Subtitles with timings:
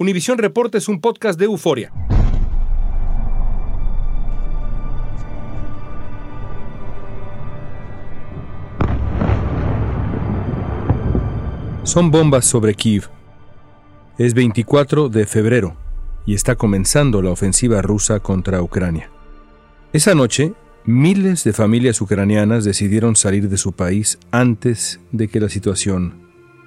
[0.00, 1.92] Univisión Reporta es un podcast de euforia.
[11.82, 13.10] Son bombas sobre Kiev.
[14.16, 15.76] Es 24 de febrero
[16.24, 19.10] y está comenzando la ofensiva rusa contra Ucrania.
[19.92, 20.54] Esa noche,
[20.86, 26.14] miles de familias ucranianas decidieron salir de su país antes de que la situación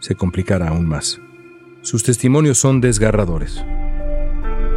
[0.02, 1.20] se complicara aún más.
[1.84, 3.62] Sus testimonios son desgarradores.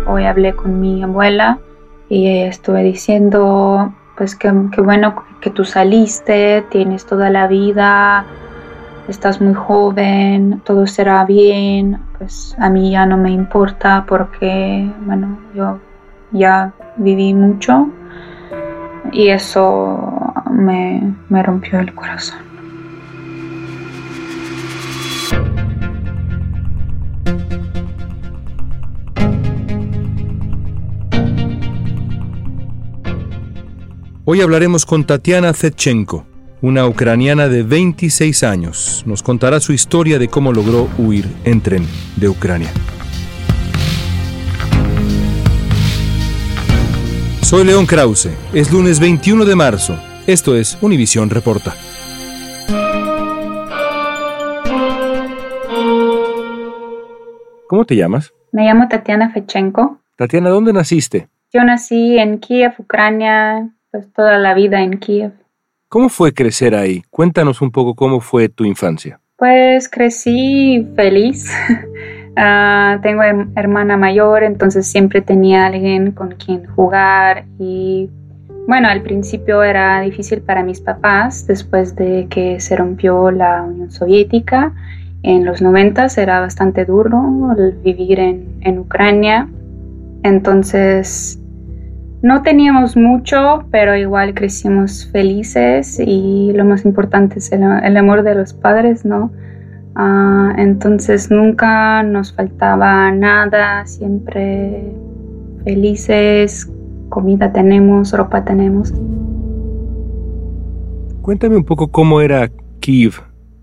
[0.09, 1.61] Hoy hablé con mi abuela
[2.09, 8.27] y estuve diciendo, pues que, bueno que tú saliste, tienes toda la vida,
[9.07, 15.39] estás muy joven, todo será bien, pues a mí ya no me importa porque, bueno,
[15.55, 15.79] yo
[16.33, 17.89] ya viví mucho
[19.13, 22.47] y eso me, me rompió el corazón.
[34.29, 36.27] Hoy hablaremos con Tatiana Zetchenko,
[36.61, 39.05] una ucraniana de 26 años.
[39.07, 42.67] Nos contará su historia de cómo logró huir en tren de Ucrania.
[47.41, 48.31] Soy León Krause.
[48.53, 49.97] Es lunes 21 de marzo.
[50.27, 51.75] Esto es Univisión Reporta.
[57.69, 58.35] ¿Cómo te llamas?
[58.51, 60.01] Me llamo Tatiana Fechenko.
[60.17, 61.29] Tatiana, ¿dónde naciste?
[61.53, 65.33] Yo nací en Kiev, Ucrania, pues toda la vida en Kiev.
[65.89, 67.03] ¿Cómo fue crecer ahí?
[67.11, 69.21] Cuéntanos un poco cómo fue tu infancia.
[69.37, 71.51] Pues crecí feliz.
[72.39, 78.11] Ah, tengo hermana mayor, entonces siempre tenía alguien con quien jugar y
[78.69, 83.91] bueno, al principio era difícil para mis papás después de que se rompió la Unión
[83.91, 84.75] Soviética.
[85.23, 87.23] En los 90 era bastante duro
[87.83, 89.49] vivir en, en Ucrania.
[90.23, 91.41] Entonces
[92.23, 97.63] no teníamos mucho, pero igual crecimos felices y lo más importante es el,
[97.97, 99.31] amor de los padres, ¿no?
[99.95, 104.93] Ah, entonces nunca nos faltaba nada, siempre
[105.65, 106.71] felices,
[107.09, 108.93] comida tenemos, ropa tenemos.
[111.23, 112.51] Cuéntame un poco cómo era
[112.81, 113.15] Kiev.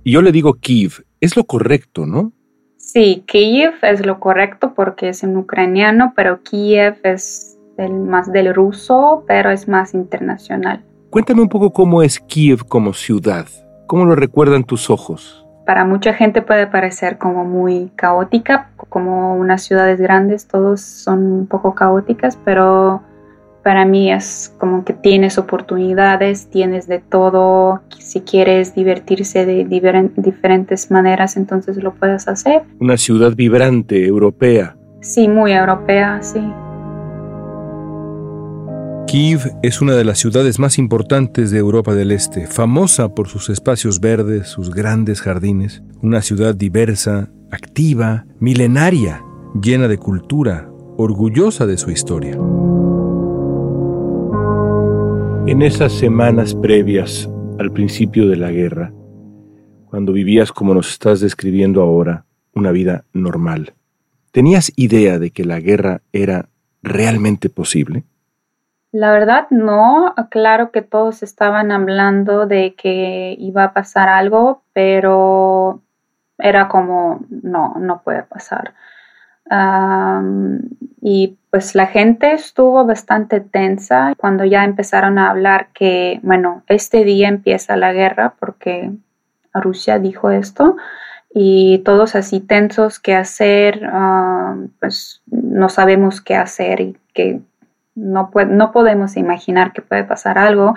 [0.03, 2.33] Yo le digo Kiev, es lo correcto, ¿no?
[2.77, 9.23] Sí, Kiev es lo correcto porque es en ucraniano, pero Kiev es más del ruso,
[9.28, 10.84] pero es más internacional.
[11.09, 13.45] Cuéntame un poco cómo es Kiev como ciudad,
[13.88, 15.45] cómo lo recuerdan tus ojos.
[15.66, 21.47] Para mucha gente puede parecer como muy caótica, como unas ciudades grandes, todos son un
[21.47, 23.01] poco caóticas, pero
[23.63, 29.63] para mí es como que tienes oportunidades, tienes de todo, si quieres divertirse de
[30.17, 32.63] diferentes maneras, entonces lo puedes hacer.
[32.79, 34.75] Una ciudad vibrante, europea.
[35.00, 36.41] Sí, muy europea, sí.
[39.13, 43.51] Kiev es una de las ciudades más importantes de Europa del Este, famosa por sus
[43.51, 49.24] espacios verdes, sus grandes jardines, una ciudad diversa, activa, milenaria,
[49.62, 52.40] llena de cultura, orgullosa de su historia.
[55.45, 58.91] En esas semanas previas al principio de la guerra,
[59.85, 62.25] cuando vivías como nos estás describiendo ahora,
[62.56, 63.75] una vida normal,
[64.31, 66.50] ¿tenías idea de que la guerra era
[66.81, 68.06] realmente posible?
[68.93, 75.81] La verdad no, claro que todos estaban hablando de que iba a pasar algo, pero
[76.37, 78.75] era como, no, no puede pasar.
[81.01, 87.03] y pues la gente estuvo bastante tensa cuando ya empezaron a hablar que, bueno, este
[87.03, 88.91] día empieza la guerra porque
[89.56, 90.75] Rusia dijo esto
[91.33, 93.81] y todos así tensos qué hacer,
[94.79, 97.41] pues no sabemos qué hacer y que
[97.95, 100.74] no, no podemos imaginar que puede pasar algo.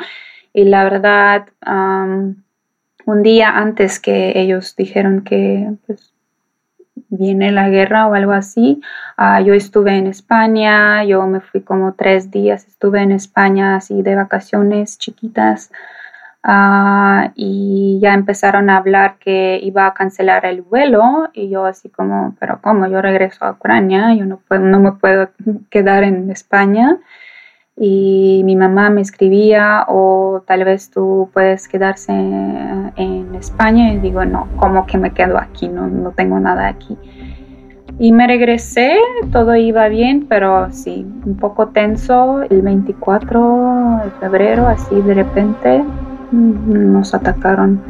[0.53, 6.13] Y la verdad, un día antes que ellos dijeron que pues,
[7.09, 8.81] viene la guerra o algo así,
[9.17, 14.03] ah, yo estuve en España, yo me fui como tres días, estuve en España así
[14.03, 15.71] de vacaciones chiquitas.
[16.49, 21.89] Ah, y ya empezaron a hablar que iba a cancelar el vuelo y yo así
[21.89, 22.87] como, pero ¿cómo?
[22.87, 25.29] Yo regreso a Ucrania, yo no, puedo, no me puedo
[25.71, 26.99] quedar en España.
[27.77, 34.25] Y mi mamá me escribía o tal vez tú puedes quedarse en España y digo,
[34.25, 35.69] no, ¿cómo que me quedo aquí?
[35.69, 36.97] No, no tengo nada aquí.
[37.99, 38.97] Y me regresé,
[39.33, 42.43] todo iba bien, pero sí, un poco tenso.
[42.49, 45.83] El 24 de febrero, así de repente,
[46.33, 47.81] nos atacaron.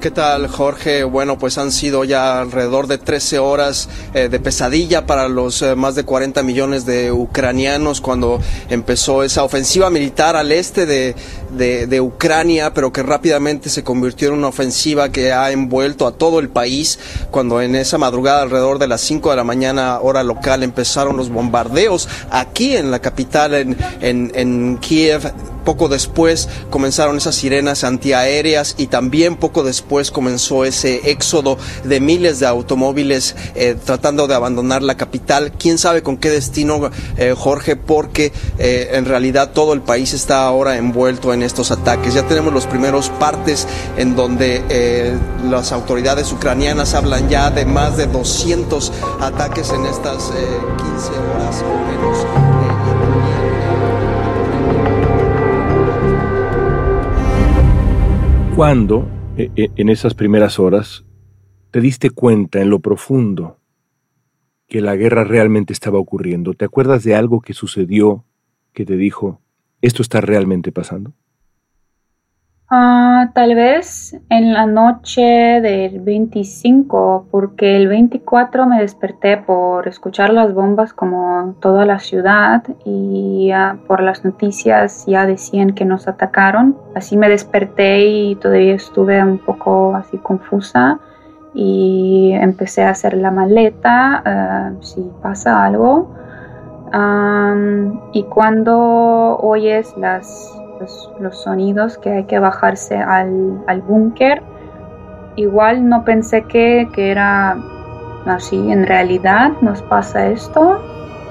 [0.00, 1.04] ¿Qué tal, Jorge?
[1.04, 5.74] Bueno, pues han sido ya alrededor de 13 horas eh, de pesadilla para los eh,
[5.74, 11.14] más de 40 millones de ucranianos cuando empezó esa ofensiva militar al este de,
[11.50, 16.38] de, Ucrania, pero que rápidamente se convirtió en una ofensiva que ha envuelto a todo
[16.38, 16.98] el país
[17.30, 21.28] cuando en esa madrugada alrededor de las 5 de la mañana hora local empezaron los
[21.28, 25.30] bombardeos aquí en la capital, en, en, en Kiev
[25.64, 32.40] poco después comenzaron esas sirenas antiaéreas y también poco después comenzó ese éxodo de miles
[32.40, 35.52] de automóviles eh, tratando de abandonar la capital.
[35.58, 37.76] ¿Quién sabe con qué destino, eh, Jorge?
[37.76, 42.14] Porque eh, en realidad todo el país está ahora envuelto en estos ataques.
[42.14, 43.66] Ya tenemos los primeros partes
[43.96, 45.18] en donde
[45.48, 51.64] las autoridades ucranianas hablan ya de más de 200 ataques en estas 15 horas
[58.60, 59.08] ¿Cuándo,
[59.38, 61.06] e, e, en esas primeras horas,
[61.70, 63.58] te diste cuenta en lo profundo
[64.68, 66.52] que la guerra realmente estaba ocurriendo?
[66.52, 68.26] ¿Te acuerdas de algo que sucedió
[68.74, 69.40] que te dijo,
[69.80, 71.14] esto está realmente pasando?
[72.72, 75.22] Ah, tal vez en la noche
[75.60, 82.62] del 25, porque el 24 me desperté por escuchar las bombas como toda la ciudad
[82.84, 83.50] y
[83.88, 86.76] por las noticias ya decían que nos atacaron.
[86.94, 91.00] Así me desperté y todavía estuve un poco así confusa
[91.52, 96.14] y empecé a hacer la maleta ah, si pasa algo.
[98.12, 104.42] y cuando oyes las los, sonidos que hay que bajarse al, al búnker.
[105.36, 107.56] Igual no pensé que, que era
[108.26, 110.80] así, en realidad nos pasa esto,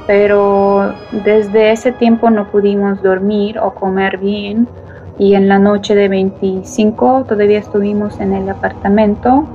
[0.08, 0.94] pero
[1.24, 4.68] desde ese tiempo no pudimos dormir o comer bien
[5.18, 9.46] y en la noche de 25 todavía estuvimos en el apartamento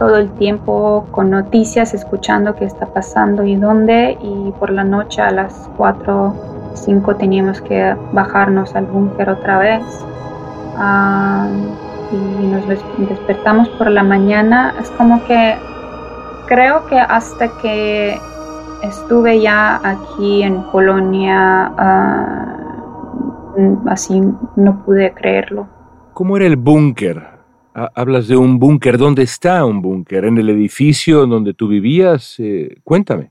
[0.00, 5.20] todo el tiempo con noticias, escuchando qué está pasando y dónde y por la noche
[5.20, 9.82] a las 4 5 teníamos que bajarnos al búnker otra vez.
[12.12, 14.74] Y nos despertamos por la mañana.
[14.80, 15.56] Es como que
[16.46, 18.18] creo que hasta que
[18.82, 22.60] estuve ya aquí en Polonia, ah,
[23.86, 24.20] así
[24.56, 25.68] no pude creerlo.
[26.12, 27.40] ¿Cómo era el búnker?
[27.72, 28.98] Hablas de un búnker.
[28.98, 30.24] ¿Dónde está un búnker?
[30.24, 32.34] ¿En el edificio donde tú vivías?
[32.38, 33.30] Eh, cuéntame.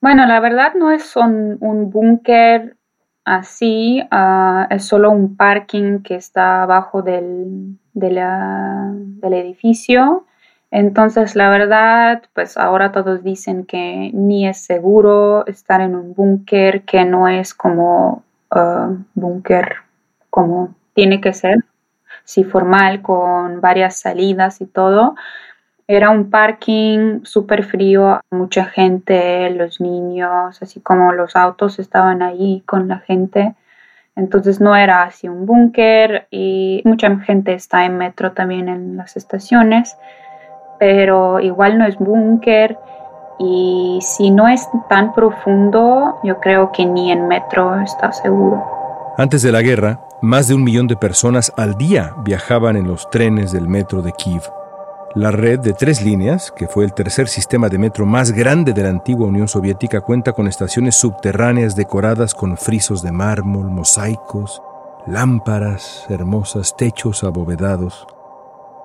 [0.00, 1.58] Bueno, la verdad no es un,
[1.90, 2.76] búnker
[3.24, 10.26] así, ah, es solo un parking que está abajo del, del edificio.
[10.70, 16.84] Entonces, la verdad, pues ahora todos dicen que ni es seguro estar en un búnker,
[16.84, 18.22] que no es como
[18.54, 19.76] uh, búnker
[20.30, 21.56] como tiene que ser,
[22.24, 25.16] sí formal, con varias salidas y todo.
[25.92, 32.62] Era un parking súper frío, mucha gente, los niños, así como los autos estaban ahí
[32.64, 33.56] con la gente.
[34.14, 39.16] Entonces no era así un búnker y mucha gente está en metro también en las
[39.16, 39.96] estaciones,
[40.78, 42.78] pero igual no es búnker
[43.40, 48.62] y si no es tan profundo, yo creo que ni en metro está seguro.
[49.18, 53.10] Antes de la guerra, más de un millón de personas al día viajaban en los
[53.10, 54.59] trenes del metro de Kiev.
[55.16, 58.84] La red de tres líneas, que fue el tercer sistema de metro más grande de
[58.84, 64.62] la antigua Unión Soviética, cuenta con estaciones subterráneas decoradas con frisos de mármol, mosaicos,
[65.08, 68.06] lámparas hermosas, techos abovedados.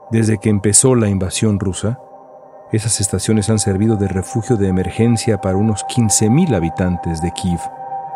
[0.10, 2.00] Desde que empezó la invasión rusa,
[2.72, 7.62] esas estaciones han servido de refugio de emergencia para unos 15.000 habitantes de Kiev,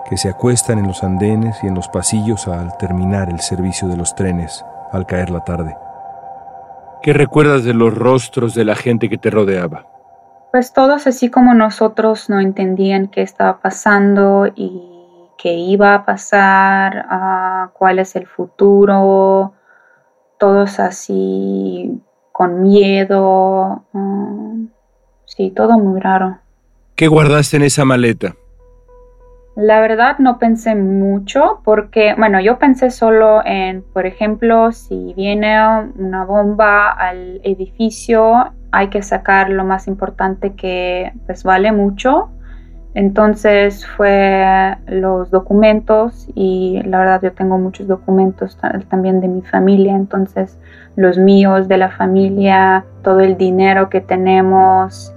[0.10, 3.98] que se acuestan en los andenes y en los pasillos al terminar el servicio de
[3.98, 5.78] los trenes al caer la tarde.
[7.02, 9.86] ¿Qué recuerdas de los rostros de la gente que te rodeaba?
[10.52, 14.82] Pues todos así como nosotros no entendían qué estaba pasando y
[15.38, 19.54] qué iba a pasar, ah, cuál es el futuro,
[20.38, 22.02] todos así
[22.34, 24.54] con miedo, ah,
[25.26, 26.40] sí, todo muy raro.
[26.96, 28.36] ¿Qué guardaste en esa maleta?
[29.56, 35.58] La verdad no pensé mucho porque, bueno, yo pensé solo en, por ejemplo, si viene
[35.98, 42.30] una bomba al edificio, hay que sacar lo más importante que pues vale mucho.
[42.96, 48.58] Entonces fue los documentos y la verdad yo tengo muchos documentos
[48.90, 50.58] también de mi familia, entonces
[50.96, 55.14] los míos de la familia, todo el dinero que tenemos,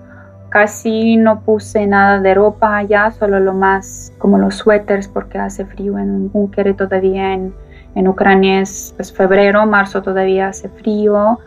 [0.53, 5.65] Casi no puse nada de ropa allá, solo lo más como los suéteres porque hace
[5.65, 7.55] frío en un búnker todavía en,
[7.95, 11.39] en Ucrania es pues, febrero, marzo todavía hace frío.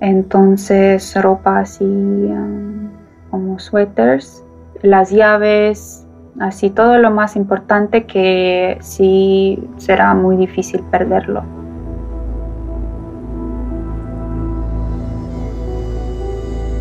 [0.00, 2.90] Entonces ropa así um,
[3.30, 4.44] como suéteres,
[4.82, 6.06] las llaves,
[6.38, 11.42] así todo lo más importante que sí será muy difícil perderlo.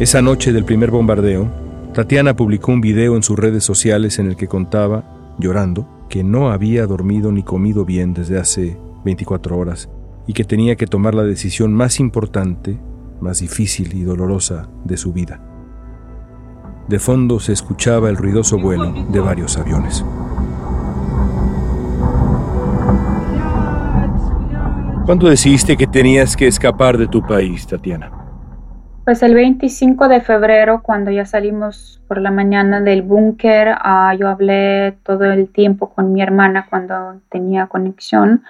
[0.01, 1.60] Esa noche del primer bombardeo,
[1.93, 5.03] Tatiana publicó un video en sus redes sociales en el que contaba,
[5.37, 9.89] llorando, que no había dormido ni comido bien desde hace 24 horas
[10.25, 12.79] y que tenía que tomar la decisión más importante,
[13.19, 15.41] más difícil y dolorosa de su vida.
[16.87, 20.05] De fondo se escuchaba el ruidoso vuelo de varios aviones.
[25.05, 28.20] ¿Cuándo decidiste que tenías que escapar de tu país, Tatiana?
[29.03, 34.27] Pues el 25 de febrero, cuando ya salimos por la mañana del búnker, ah, yo
[34.29, 38.43] hablé todo el tiempo con mi hermana cuando tenía conexión.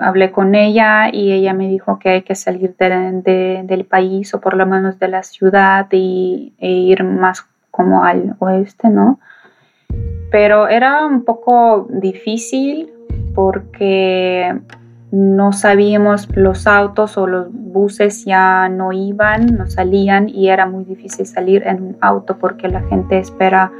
[0.00, 4.54] hablé con ella y ella me dijo que hay que salir del país o por
[4.54, 9.20] lo menos de la ciudad y, e ir más como al oeste, ¿no?
[10.32, 12.90] Pero era un poco difícil
[13.34, 14.52] porque
[15.12, 20.84] no sabíamos los autos o los buses ya no iban, no salían y era muy
[20.84, 23.70] difícil salir en un auto porque la gente espera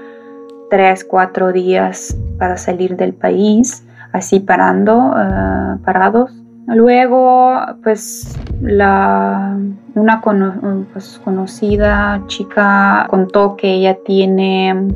[0.71, 6.33] tres, cuatro días para salir del país, así parando, eh, parados.
[6.67, 9.57] Luego, pues, la,
[9.95, 10.21] una
[10.93, 14.89] pues, conocida chica contó que ella tiene,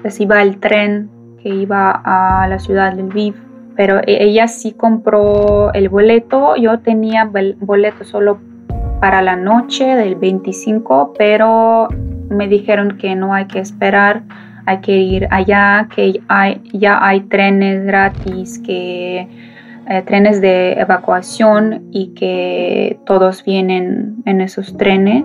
[0.00, 1.10] pues iba el tren
[1.42, 3.51] que iba a la ciudad de Lviv
[3.82, 6.54] pero e-, ella sí compró el boleto.
[6.54, 8.38] Yo tenía boleto solo
[9.00, 11.88] para la noche del 25, pero
[12.30, 14.22] me dijeron que no hay que esperar,
[14.66, 19.26] hay que ir allá, que hay, ya hay trenes gratis, que
[19.88, 25.24] eh, trenes de evacuación y que todos vienen en esos trenes.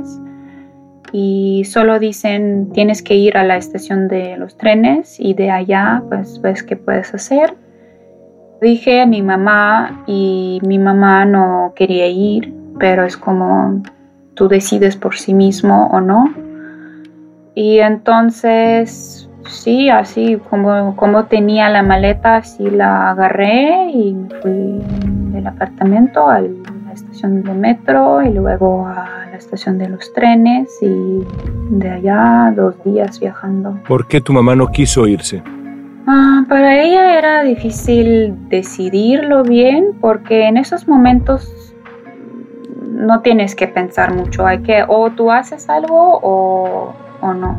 [1.12, 6.02] Y solo dicen tienes que ir a la estación de los trenes y de allá
[6.10, 7.54] pues ves qué puedes hacer
[8.62, 13.84] Dije a mi mamá y mi mamá no quería ir, pero es como
[14.34, 16.34] tú decides por sí mismo o no.
[17.54, 24.82] Y entonces, sí, así como, como tenía la maleta, así la agarré y fui
[25.32, 30.68] del apartamento a la estación de metro y luego a la estación de los trenes
[30.82, 31.24] y
[31.70, 33.80] de allá dos días viajando.
[33.88, 35.44] ¿Por qué tu mamá no quiso irse?
[36.10, 41.76] Ah, para ella era difícil decidirlo bien porque en esos momentos
[42.82, 47.58] no tienes que pensar mucho, hay que o tú haces algo o, no.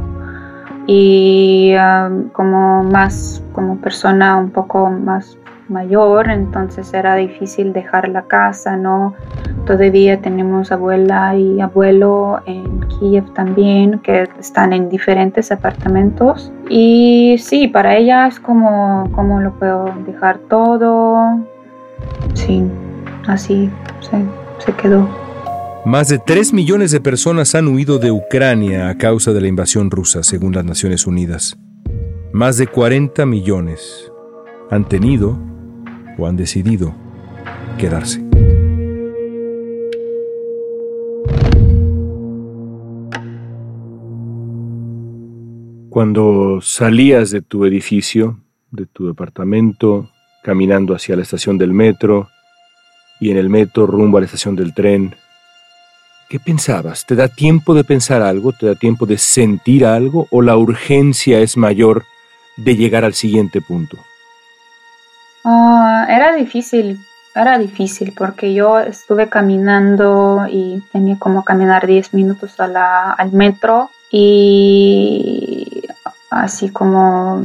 [0.86, 5.37] Y ah, como más, como persona un poco más
[5.70, 9.14] mayor, entonces era difícil dejar la casa, ¿no?
[9.66, 16.52] Todavía tenemos abuela y abuelo en Kiev también, que están en diferentes apartamentos.
[16.70, 21.38] Y sí, para ella es como, como lo puedo dejar todo.
[22.34, 22.64] Sí,
[23.26, 23.70] así
[24.00, 24.24] se,
[24.58, 25.08] se quedó.
[25.84, 29.90] Más de 3 millones de personas han huido de Ucrania a causa de la invasión
[29.90, 31.56] rusa, según las Naciones Unidas.
[32.32, 34.12] Más de 40 millones
[34.70, 35.38] han tenido
[36.18, 36.94] o han decidido
[37.78, 38.22] quedarse.
[45.88, 50.10] Cuando salías de tu edificio, de tu departamento,
[50.42, 52.28] caminando hacia la estación del metro
[53.20, 55.14] y en el metro rumbo a la estación del tren,
[56.28, 57.06] ¿qué pensabas?
[57.06, 58.52] ¿Te da tiempo de pensar algo?
[58.52, 60.28] ¿Te da tiempo de sentir algo?
[60.30, 62.04] ¿O la urgencia es mayor
[62.56, 63.96] de llegar al siguiente punto?
[65.44, 66.98] Ah, era difícil,
[67.34, 73.32] era difícil porque yo estuve caminando y tenía como caminar 10 minutos a la, al
[73.32, 75.82] metro y
[76.30, 77.42] así como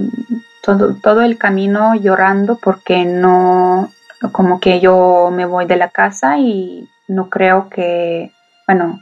[0.62, 3.92] todo, todo el camino llorando porque no,
[4.32, 8.32] como que yo me voy de la casa y no creo que,
[8.68, 9.02] bueno,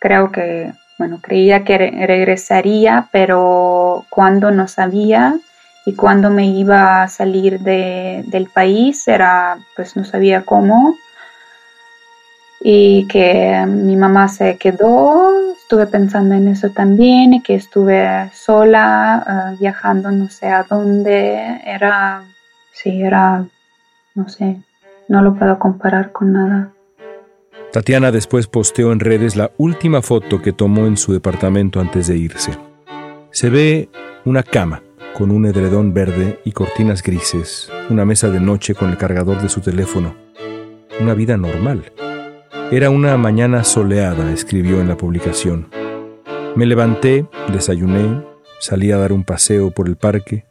[0.00, 5.38] creo que bueno, creía que regresaría, pero cuando no sabía
[5.86, 10.98] y cuando me iba a salir del país era, pues no sabía cómo
[12.60, 19.52] y que mi mamá se quedó, estuve pensando en eso también y que estuve sola
[19.52, 22.24] eh, viajando no sé a dónde, era,
[22.72, 23.46] sí, era,
[24.16, 24.56] no sé,
[25.06, 26.72] no lo puedo comparar con nada.
[27.72, 32.16] Tatiana después posteó en redes la última foto que tomó en su departamento antes de
[32.16, 32.50] irse.
[33.30, 33.88] Se ve
[34.24, 34.82] una cama
[35.14, 39.48] con un edredón verde y cortinas grises, una mesa de noche con el cargador de
[39.48, 40.14] su teléfono.
[41.00, 41.92] Una vida normal.
[42.70, 45.68] Era una mañana soleada, escribió en la publicación.
[46.54, 48.22] Me levanté, desayuné,
[48.60, 50.46] salí a dar un paseo por el parque.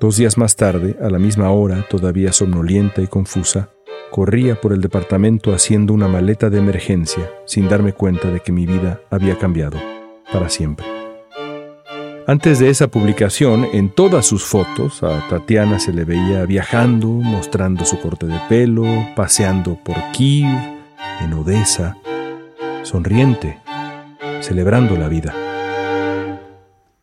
[0.00, 3.70] Dos días más tarde, a la misma hora, todavía somnolienta y confusa,
[4.10, 8.64] Corría por el departamento haciendo una maleta de emergencia sin darme cuenta de que mi
[8.64, 9.78] vida había cambiado
[10.32, 10.97] para siempre.
[12.30, 17.86] Antes de esa publicación, en todas sus fotos, a Tatiana se le veía viajando, mostrando
[17.86, 18.84] su corte de pelo,
[19.16, 20.46] paseando por Kiev,
[21.22, 21.96] en Odessa,
[22.82, 23.58] sonriente,
[24.40, 25.32] celebrando la vida.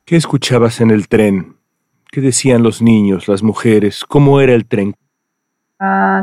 [0.05, 1.55] ¿Qué escuchabas en el tren?
[2.11, 4.05] ¿Qué decían los niños, las mujeres?
[4.05, 4.93] ¿Cómo era el tren?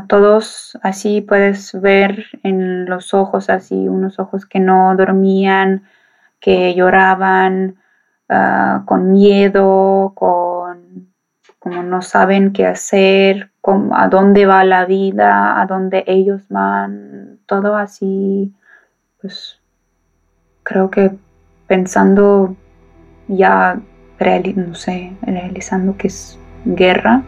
[0.08, 5.82] todos así puedes ver en los ojos, así unos ojos que no dormían,
[6.38, 7.81] que lloraban
[8.32, 11.12] ah, con miedo, con
[11.58, 13.52] como no saben qué hacer,
[13.92, 18.52] a dónde va la vida, a dónde ellos van, todo así,
[19.20, 19.60] pues
[20.64, 21.12] creo que
[21.68, 22.56] pensando
[23.28, 23.80] ya,
[24.56, 27.22] no sé, realizando que es guerra,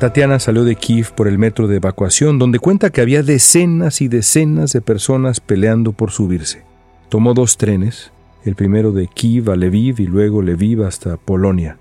[0.00, 4.08] Tatiana salió de Kiev por el metro de evacuación, donde cuenta que había decenas y
[4.08, 6.64] decenas de personas peleando por subirse.
[7.10, 8.10] Tomó dos trenes,
[8.44, 11.78] el primero de Kiev a Lviv y luego Lviv hasta Polonia.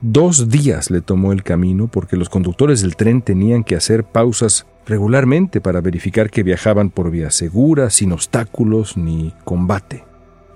[0.00, 4.66] Dos días le tomó el camino porque los conductores del tren tenían que hacer pausas
[4.86, 10.04] regularmente para verificar que viajaban por vías seguras, sin obstáculos ni combate.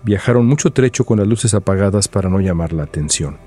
[0.03, 3.39] Viajaron mucho trecho con las luces apagadas para no llamar la atención.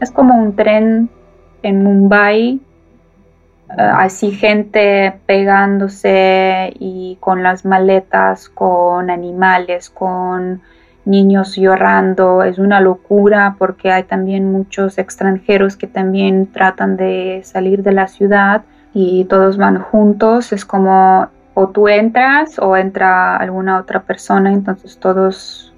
[0.00, 1.10] Es como un tren
[1.62, 2.60] en Mumbai,
[3.76, 10.62] así gente pegándose y con las maletas, con animales, con
[11.04, 12.42] niños llorando.
[12.42, 18.08] Es una locura porque hay también muchos extranjeros que también tratan de salir de la
[18.08, 20.52] ciudad y todos van juntos.
[20.52, 25.72] Es como o tú entras o entra alguna otra persona, entonces todos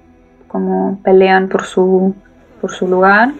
[0.47, 2.15] como pelean por su,
[2.61, 3.31] por su lugar.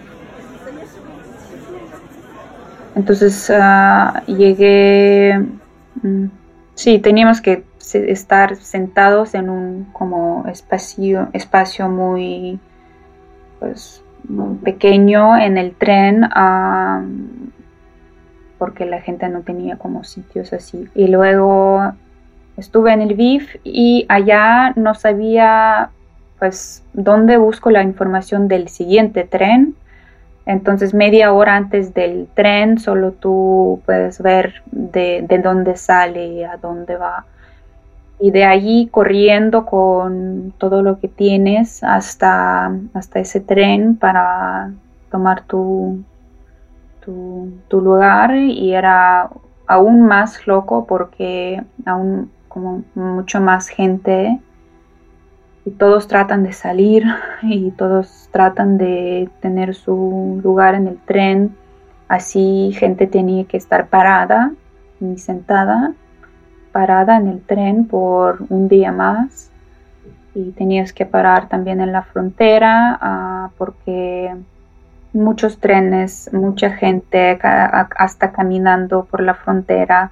[2.96, 5.40] Entonces ah, llegué,
[6.02, 6.26] mm,
[6.76, 12.60] sí, teníamos que estar sentados en un como espacio, espacio muy,
[13.60, 14.04] pues,
[14.64, 17.04] pequeño en el tren ah,
[18.58, 20.88] porque la gente no tenía como sitios así.
[20.96, 21.94] Y luego
[22.56, 25.90] estuve en el VIF y allá no sabía
[26.40, 29.76] pues dónde busco la información del siguiente tren
[30.46, 36.58] entonces media hora antes del tren solo tú puedes ver de, dónde sale y a
[36.58, 37.26] dónde va.
[38.20, 44.72] Y de allí corriendo con todo lo que tienes hasta, hasta ese tren para
[45.10, 46.04] tomar tu,
[47.02, 49.30] tu, lugar y era
[49.68, 54.40] aún más loco porque aún como mucho más gente
[55.66, 57.06] y todos tratan de salir
[57.42, 61.56] y todos tratan de tener su lugar en el tren.
[62.08, 64.52] Así gente tenía que estar parada
[65.00, 65.94] ni sentada,
[66.72, 69.52] parada en el tren por un día más
[70.36, 74.34] y tenías que parar también en la frontera ah, porque
[75.14, 80.12] muchos trenes, mucha gente hasta caminando por la frontera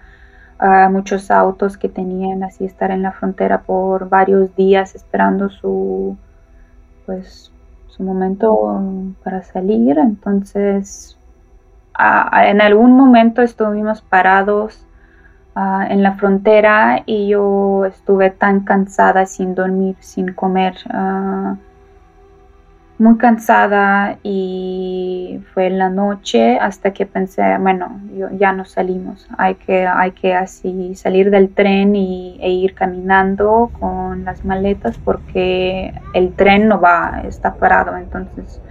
[0.89, 6.15] muchos autos que tenían así estar en la frontera por varios días esperando su
[7.05, 7.51] pues
[7.87, 8.79] su momento
[9.23, 9.97] para salir.
[9.97, 11.17] Entonces
[11.97, 14.85] en algún momento estuvimos parados
[15.55, 20.75] en la frontera y yo estuve tan cansada sin dormir sin comer
[23.01, 27.99] muy cansada y fue en la noche hasta que pensé, bueno,
[28.37, 33.71] ya no salimos, hay que, hay que así salir del tren y, e ir caminando
[33.79, 38.61] con las maletas porque el tren no va, está parado, entonces,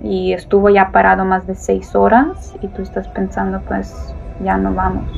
[0.00, 4.72] y estuvo ya parado más de seis horas y tú estás pensando, pues ya no
[4.72, 5.10] vamos.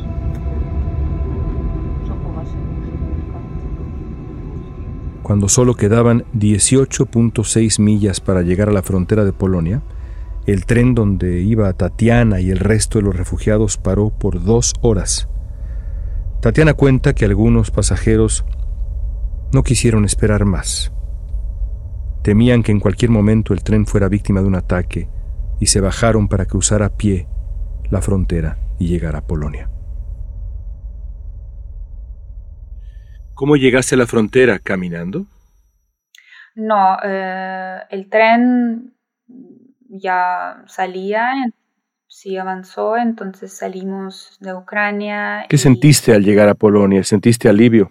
[5.22, 9.82] Cuando solo quedaban 18.6 millas para llegar a la frontera de Polonia,
[10.46, 15.28] el tren donde iba Tatiana y el resto de los refugiados paró por dos horas.
[16.40, 18.44] Tatiana cuenta que algunos pasajeros
[19.52, 20.92] no quisieron esperar más.
[22.22, 25.08] Temían que en cualquier momento el tren fuera víctima de un ataque
[25.60, 27.28] y se bajaron para cruzar a pie
[27.90, 29.70] la frontera y llegar a Polonia.
[33.34, 34.58] ¿Cómo llegaste a la frontera?
[34.58, 35.26] ¿Caminando?
[36.54, 38.94] No, eh, el tren
[39.88, 41.32] ya salía,
[42.06, 45.46] sí avanzó, entonces salimos de Ucrania.
[45.48, 47.02] ¿Qué sentiste al llegar a Polonia?
[47.04, 47.90] ¿Sentiste alivio?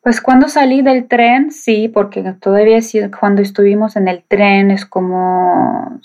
[0.00, 2.78] Pues cuando salí del tren, sí, porque todavía
[3.18, 6.00] cuando estuvimos en el tren es como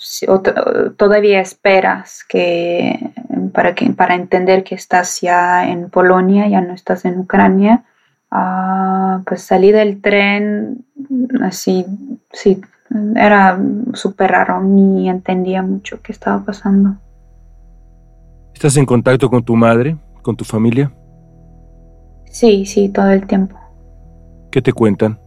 [0.96, 3.12] todavía esperas que
[3.54, 7.84] para que para entender que estás ya en Polonia, ya no estás en Ucrania.
[8.34, 10.86] Ah, pues salí del tren
[11.42, 11.84] así,
[12.32, 12.62] sí,
[13.14, 13.60] era
[13.92, 16.96] súper raro, ni entendía mucho qué estaba pasando.
[18.54, 20.90] ¿Estás en contacto con tu madre, con tu familia?
[22.24, 23.58] Sí, sí, todo el tiempo.
[24.50, 25.20] ¿Qué te cuentan?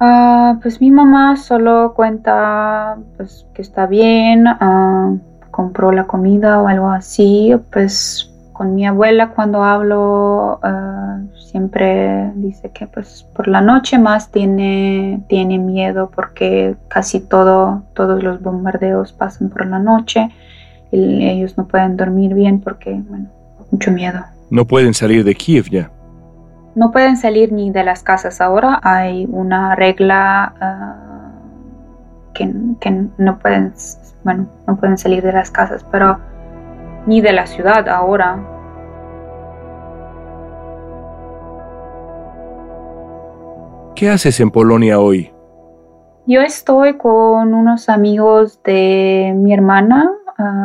[0.00, 5.14] Ah, pues mi mamá solo cuenta pues, que está bien, ah,
[5.50, 7.54] compró la comida o algo así.
[7.70, 11.18] Pues con mi abuela cuando hablo ah,
[11.50, 18.22] siempre dice que pues por la noche más tiene, tiene miedo porque casi todo, todos
[18.22, 20.28] los bombardeos pasan por la noche
[20.92, 23.28] y ellos no pueden dormir bien porque, bueno,
[23.70, 24.20] mucho miedo.
[24.50, 25.90] No pueden salir de Kiev ya.
[26.74, 28.80] No pueden salir ni de las casas ahora.
[28.82, 31.32] Hay una regla ah,
[32.32, 32.46] que,
[33.18, 33.72] no pueden,
[34.24, 36.18] bueno, no pueden salir de las casas, pero
[37.06, 38.38] ni de la ciudad ahora.
[44.00, 45.30] ¿Qué haces en Polonia hoy?
[46.26, 50.10] Yo estoy con unos amigos de mi hermana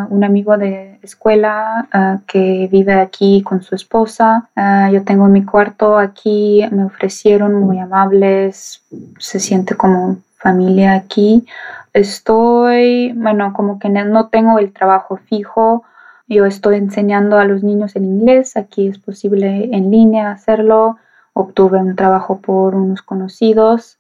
[0.09, 4.49] un amigo de escuela que vive aquí con su esposa.
[4.89, 8.81] yo tengo mi cuarto aquí, me ofrecieron muy amables,
[9.19, 11.45] se siente como familia aquí.
[11.91, 15.83] Estoy, bueno, como que no tengo el trabajo fijo.
[16.29, 18.55] Yo estoy enseñando a los niños el inglés.
[18.55, 20.99] Aquí es posible en línea hacerlo.
[21.37, 23.99] Obtuve un trabajo por unos conocidos.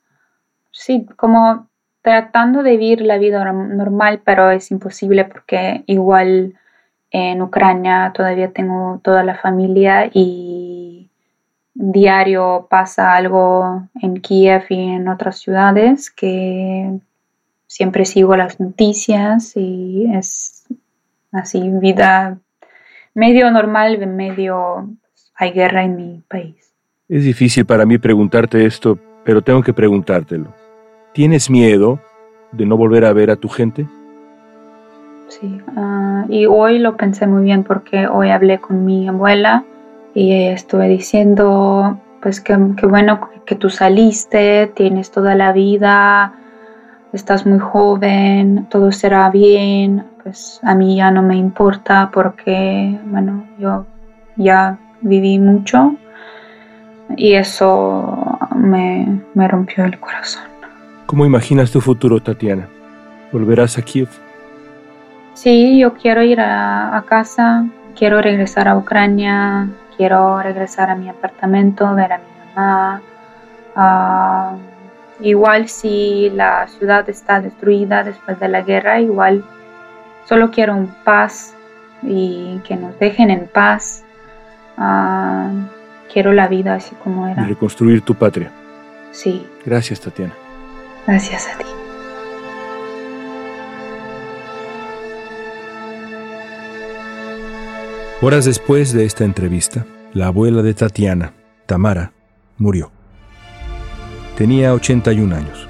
[0.71, 1.67] Sí, como
[2.01, 6.53] tratando de vivir la vida normal, pero es imposible porque igual
[7.11, 11.09] en Ucrania todavía tengo toda la familia y
[11.73, 16.99] diario pasa algo en Kiev y en otras ciudades que
[17.67, 20.65] siempre sigo las noticias y es
[21.33, 22.37] así vida
[23.13, 24.89] medio normal, medio
[25.35, 26.64] hay guerra en mi país.
[27.07, 30.47] Es difícil para mí preguntarte esto, pero tengo que preguntártelo.
[31.13, 31.99] ¿Tienes miedo
[32.51, 33.85] de no volver a ver a tu gente?
[35.27, 39.63] Sí, ah, y hoy lo pensé muy bien porque hoy hablé con mi abuela
[40.15, 46.33] y estuve diciendo, pues que, bueno que tú saliste, tienes toda la vida,
[47.13, 53.45] estás muy joven, todo será bien, pues a mí ya no me importa porque, bueno,
[53.59, 53.85] yo
[54.37, 55.97] ya viví mucho
[57.17, 60.43] y eso me, me rompió el corazón.
[61.05, 62.67] ¿Cómo imaginas tu futuro, Tatiana?
[63.31, 64.09] ¿Volverás a Kiev?
[65.35, 67.65] Sí, yo quiero ir a, casa,
[67.95, 72.23] quiero regresar a Ucrania, quiero regresar a mi apartamento, ver a mi
[72.55, 73.01] mamá.
[73.75, 74.55] Ah,
[75.19, 79.43] igual si la ciudad está destruida después de la guerra, igual
[80.23, 81.53] solo quiero un paz
[82.01, 84.03] y que nos dejen en paz.
[84.77, 85.51] Ah,
[86.15, 87.43] quiero la vida así como era.
[87.43, 88.49] Y reconstruir tu patria.
[89.11, 89.45] Sí.
[89.65, 90.33] Gracias, Tatiana.
[91.05, 91.65] Gracias a ti.
[98.21, 101.33] Horas después de esta entrevista, la abuela de Tatiana,
[101.65, 102.13] Tamara,
[102.57, 102.91] murió.
[104.37, 105.67] Tenía 81 años,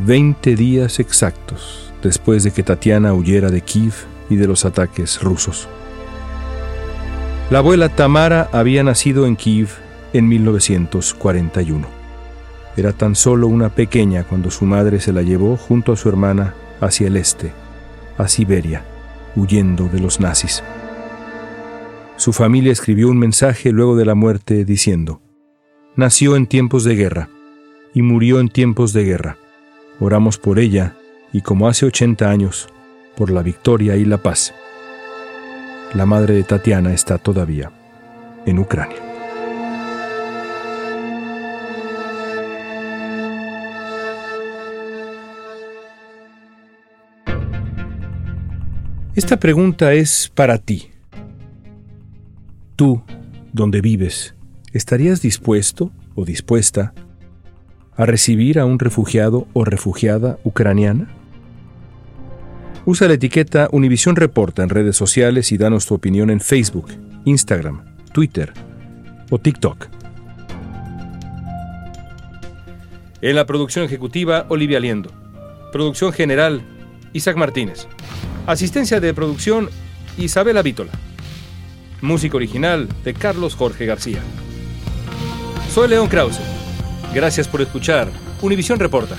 [0.00, 3.94] 20 días exactos después de que Tatiana huyera de Kiev
[4.28, 5.68] y de los ataques rusos.
[7.50, 9.70] La abuela Tamara había nacido en Kiev
[10.12, 11.88] en 1941.
[12.76, 16.54] Era tan solo una pequeña cuando su madre se la llevó junto a su hermana
[16.82, 17.52] hacia el este,
[18.18, 18.84] a Siberia,
[19.34, 20.62] huyendo de los nazis.
[22.18, 25.22] Su familia escribió un mensaje luego de la muerte diciendo,
[25.96, 27.30] Nació en tiempos de guerra
[27.94, 29.38] y murió en tiempos de guerra.
[30.00, 30.96] Oramos por ella
[31.32, 32.68] y como hace 80 años,
[33.16, 34.52] por la victoria y la paz.
[35.94, 37.72] La madre de Tatiana está todavía
[38.44, 38.98] en Ucrania.
[49.14, 50.90] Esta pregunta es para ti.
[52.76, 53.02] Tú,
[53.54, 54.34] donde vives,
[54.74, 56.92] ¿estarías dispuesto o dispuesta
[57.96, 61.17] a recibir a un refugiado o refugiada ucraniana?
[62.90, 66.88] Usa la etiqueta Univisión Reporta en redes sociales y danos tu opinión en Facebook,
[67.26, 68.54] Instagram, Twitter
[69.28, 69.88] o TikTok.
[73.20, 75.12] En la producción ejecutiva, Olivia Liendo.
[75.70, 76.62] Producción general,
[77.12, 77.86] Isaac Martínez.
[78.46, 79.68] Asistencia de producción,
[80.16, 80.92] Isabela Vítola.
[82.00, 84.20] Música original de Carlos Jorge García.
[85.74, 86.40] Soy León Krause.
[87.12, 88.08] Gracias por escuchar
[88.40, 89.18] Univisión Reporta.